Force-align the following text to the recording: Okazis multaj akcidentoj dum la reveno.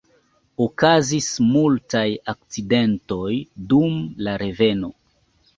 Okazis 0.63 1.27
multaj 1.49 2.03
akcidentoj 2.35 3.31
dum 3.75 4.01
la 4.29 4.35
reveno. 4.45 4.91